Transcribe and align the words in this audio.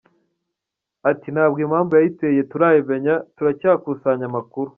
Ati" 1.09 1.27
Ntabwo 1.35 1.57
impamvu 1.65 1.91
yayiteye 1.99 2.41
turayimenya, 2.51 3.13
turacyakusanya 3.35 4.25
amakuru. 4.31 4.69